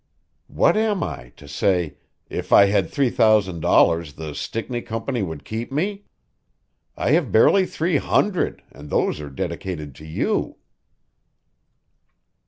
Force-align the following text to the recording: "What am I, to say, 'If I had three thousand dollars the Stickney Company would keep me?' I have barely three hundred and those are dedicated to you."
"What 0.47 0.75
am 0.77 1.03
I, 1.03 1.29
to 1.35 1.47
say, 1.47 1.97
'If 2.27 2.51
I 2.51 2.65
had 2.65 2.89
three 2.89 3.11
thousand 3.11 3.59
dollars 3.59 4.13
the 4.13 4.33
Stickney 4.33 4.81
Company 4.81 5.21
would 5.21 5.45
keep 5.45 5.71
me?' 5.71 6.05
I 6.97 7.11
have 7.11 7.31
barely 7.31 7.67
three 7.67 7.97
hundred 7.97 8.63
and 8.71 8.89
those 8.89 9.21
are 9.21 9.29
dedicated 9.29 9.93
to 9.93 10.05
you." 10.07 10.57